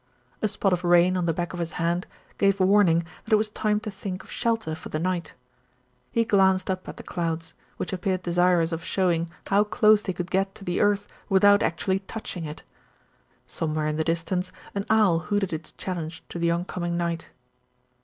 A 0.41 0.47
spot 0.47 0.73
of 0.73 0.83
rain 0.83 1.15
on 1.15 1.27
the 1.27 1.33
back 1.33 1.53
of 1.53 1.59
his 1.59 1.73
hand 1.73 2.07
gave 2.39 2.59
warning 2.59 3.05
that 3.23 3.33
it 3.33 3.35
was 3.35 3.51
time 3.51 3.79
to 3.81 3.91
think 3.91 4.23
of 4.23 4.31
shelter 4.31 4.73
for 4.73 4.89
the 4.89 4.97
night. 4.97 5.35
He 6.11 6.25
glanced 6.25 6.71
up 6.71 6.89
at 6.89 6.97
the 6.97 7.03
clouds, 7.03 7.53
which 7.77 7.93
appeared 7.93 8.23
desirous 8.23 8.71
of 8.71 8.83
showing 8.83 9.29
how 9.45 9.63
close 9.63 10.01
they 10.01 10.13
could 10.13 10.31
get 10.31 10.55
to 10.55 10.63
the 10.65 10.79
earth 10.81 11.07
without 11.29 11.61
actually 11.61 11.99
touching 11.99 12.45
it. 12.45 12.63
Somewhere 13.45 13.85
in 13.85 13.97
the 13.97 14.03
distance 14.03 14.51
an 14.73 14.87
owl 14.89 15.19
hooted 15.19 15.53
its 15.53 15.71
challenge 15.73 16.23
to 16.29 16.39
the 16.39 16.49
oncoming 16.49 16.97
night. 16.97 17.29